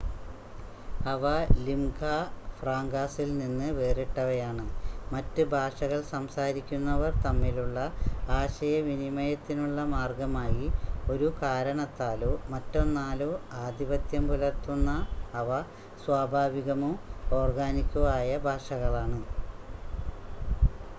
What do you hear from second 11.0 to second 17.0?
ഒരു കാരണത്താലോ മറ്റൊന്നാലോ ആധിപത്യം പുലർത്തുന്ന അവ സ്വാഭാവികമോ